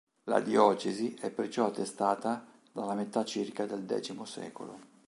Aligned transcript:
La 0.23 0.39
diocesi 0.39 1.13
è 1.21 1.29
perciò 1.29 1.67
attestata 1.67 2.47
dalla 2.71 2.95
metà 2.95 3.23
circa 3.23 3.67
del 3.67 3.85
X 3.85 4.19
secolo. 4.23 4.79